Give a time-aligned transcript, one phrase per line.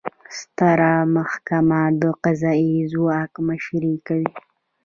[0.39, 4.29] ستره محکمه د قضایي ځواک مشري کوي